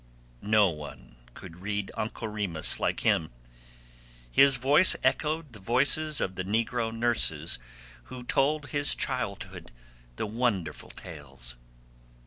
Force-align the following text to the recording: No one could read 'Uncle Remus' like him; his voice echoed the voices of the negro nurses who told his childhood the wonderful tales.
No 0.41 0.69
one 0.69 1.15
could 1.35 1.57
read 1.57 1.91
'Uncle 1.95 2.27
Remus' 2.27 2.79
like 2.79 3.01
him; 3.01 3.29
his 4.31 4.57
voice 4.57 4.95
echoed 5.03 5.53
the 5.53 5.59
voices 5.59 6.19
of 6.19 6.33
the 6.33 6.43
negro 6.43 6.91
nurses 6.91 7.59
who 8.05 8.23
told 8.23 8.69
his 8.69 8.95
childhood 8.95 9.71
the 10.15 10.25
wonderful 10.25 10.89
tales. 10.89 11.55